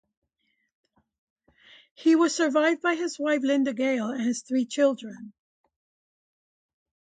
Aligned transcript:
He 1.93 2.15
was 2.15 2.33
survived 2.33 2.81
by 2.81 2.95
his 2.95 3.19
wife 3.19 3.43
Linda 3.43 3.71
Gale 3.71 4.07
and 4.09 4.21
his 4.23 4.41
three 4.41 4.65
children. 4.65 5.31